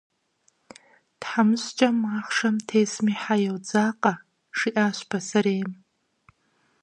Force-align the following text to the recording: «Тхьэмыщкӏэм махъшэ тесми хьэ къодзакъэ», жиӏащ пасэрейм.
«Тхьэмыщкӏэм 1.19 1.95
махъшэ 2.01 2.49
тесми 2.67 3.13
хьэ 3.21 3.35
къодзакъэ», 3.45 4.13
жиӏащ 4.57 4.97
пасэрейм. 5.09 5.69